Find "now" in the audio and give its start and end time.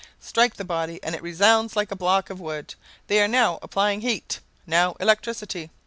3.27-3.59, 4.65-4.93